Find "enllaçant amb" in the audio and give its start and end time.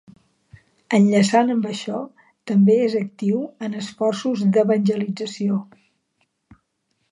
0.97-1.67